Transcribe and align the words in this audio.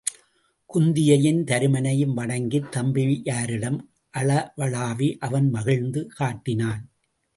குந்தியையும் 0.69 1.41
தருமனையும் 1.43 2.13
வணங்கித் 2.13 2.71
தம்பியரிடம் 2.71 3.77
அளவளாவி 4.17 5.17
அவன் 5.19 5.49
மகிழ்ச்சி 5.49 6.03
காட்டினான். 6.17 6.81